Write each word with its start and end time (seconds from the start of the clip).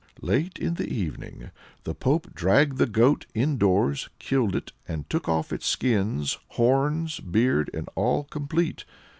Late 0.23 0.57
in 0.57 0.73
the 0.73 0.87
evening 0.91 1.51
the 1.83 1.93
pope 1.93 2.33
dragged 2.33 2.79
the 2.79 2.87
goat 2.87 3.27
indoors, 3.35 4.09
killed 4.17 4.55
it, 4.55 4.71
and 4.87 5.07
took 5.11 5.29
off 5.29 5.53
its 5.53 5.67
skin 5.67 6.25
horns, 6.47 7.19
beard, 7.19 7.69
and 7.71 7.87
all 7.93 8.23
complete. 8.23 8.83